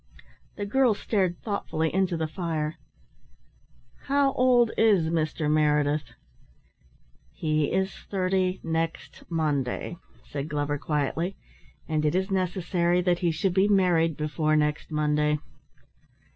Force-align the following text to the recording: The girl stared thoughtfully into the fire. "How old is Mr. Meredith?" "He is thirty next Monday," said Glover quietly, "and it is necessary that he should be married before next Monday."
The 0.55 0.65
girl 0.65 0.95
stared 0.95 1.39
thoughtfully 1.43 1.93
into 1.93 2.17
the 2.17 2.25
fire. 2.27 2.77
"How 4.05 4.33
old 4.33 4.71
is 4.75 5.09
Mr. 5.11 5.47
Meredith?" 5.47 6.13
"He 7.33 7.71
is 7.71 7.93
thirty 8.09 8.59
next 8.63 9.23
Monday," 9.29 9.97
said 10.23 10.49
Glover 10.49 10.79
quietly, 10.79 11.37
"and 11.87 12.03
it 12.03 12.15
is 12.15 12.31
necessary 12.31 13.03
that 13.03 13.19
he 13.19 13.29
should 13.29 13.53
be 13.53 13.67
married 13.67 14.17
before 14.17 14.55
next 14.55 14.89
Monday." 14.89 15.37